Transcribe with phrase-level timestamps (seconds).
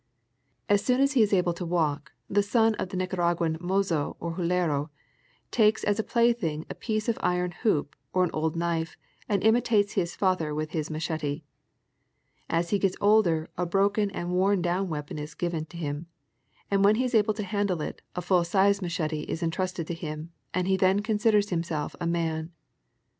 [0.67, 4.33] As soon as he is able to walk, the son of the Nicaraguan raozo or
[4.33, 4.89] hidero
[5.51, 8.97] takes as a plaything a piece of iron hoop or an old knife,
[9.29, 11.43] and imitates his father with his machete.
[12.49, 16.07] As he gets older a broken or worn down weapon is given him,
[16.71, 19.93] and when he is able to handle it, a full size machete is entrusted to
[19.93, 22.51] him and he then considers himself a man.